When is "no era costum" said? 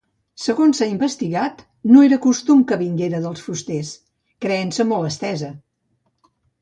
1.97-2.63